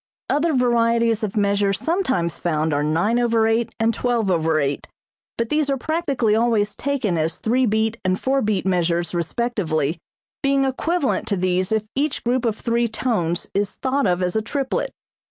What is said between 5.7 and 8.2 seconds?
practically always taken as three beat and